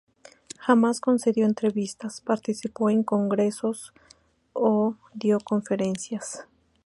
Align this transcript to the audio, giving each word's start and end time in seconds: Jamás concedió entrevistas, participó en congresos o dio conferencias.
Jamás 0.57 0.99
concedió 0.99 1.45
entrevistas, 1.45 2.21
participó 2.21 2.89
en 2.89 3.03
congresos 3.03 3.93
o 4.53 4.95
dio 5.13 5.39
conferencias. 5.41 6.47